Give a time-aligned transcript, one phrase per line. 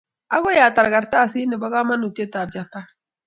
[0.35, 2.85] agoi atar karatasit nebo kamanutiwtab Japan